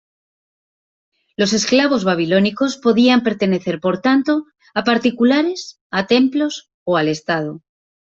[1.37, 7.61] Los esclavos babilónicos podían pertenecer, por tanto, a particulares, a templos o al Estado.